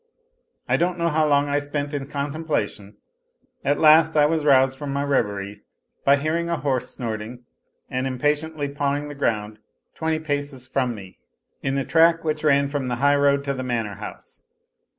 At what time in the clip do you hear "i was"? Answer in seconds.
4.17-4.43